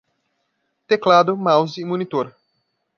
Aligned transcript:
Teclado, 0.87 1.37
mouse 1.37 1.79
e 1.79 1.85
monitor. 1.85 2.33